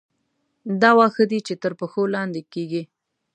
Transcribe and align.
دا 0.81 0.91
واښه 0.97 1.23
دي 1.31 1.39
چې 1.47 1.53
تر 1.63 1.71
پښو 1.79 2.03
لاندې 2.15 2.41
کېږي. 2.53 2.83